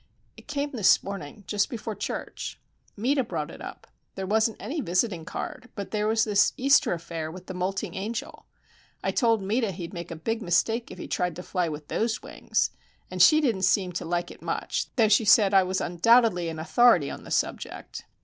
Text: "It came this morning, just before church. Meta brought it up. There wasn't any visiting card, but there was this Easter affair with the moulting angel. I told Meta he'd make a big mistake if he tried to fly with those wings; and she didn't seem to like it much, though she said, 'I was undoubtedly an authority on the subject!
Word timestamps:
"It 0.35 0.47
came 0.47 0.71
this 0.71 1.03
morning, 1.03 1.43
just 1.45 1.69
before 1.69 1.93
church. 1.93 2.59
Meta 2.97 3.23
brought 3.23 3.51
it 3.51 3.61
up. 3.61 3.85
There 4.15 4.25
wasn't 4.25 4.57
any 4.59 4.81
visiting 4.81 5.25
card, 5.25 5.69
but 5.75 5.91
there 5.91 6.07
was 6.07 6.23
this 6.23 6.53
Easter 6.57 6.93
affair 6.93 7.29
with 7.29 7.45
the 7.45 7.53
moulting 7.53 7.93
angel. 7.93 8.47
I 9.03 9.11
told 9.11 9.43
Meta 9.43 9.69
he'd 9.71 9.93
make 9.93 10.09
a 10.09 10.15
big 10.15 10.41
mistake 10.41 10.89
if 10.89 10.97
he 10.97 11.07
tried 11.07 11.35
to 11.35 11.43
fly 11.43 11.69
with 11.69 11.87
those 11.87 12.23
wings; 12.23 12.71
and 13.11 13.21
she 13.21 13.41
didn't 13.41 13.61
seem 13.61 13.91
to 13.91 14.03
like 14.03 14.31
it 14.31 14.41
much, 14.41 14.87
though 14.95 15.07
she 15.07 15.23
said, 15.23 15.53
'I 15.53 15.61
was 15.61 15.79
undoubtedly 15.79 16.49
an 16.49 16.57
authority 16.57 17.11
on 17.11 17.23
the 17.23 17.29
subject! 17.29 18.03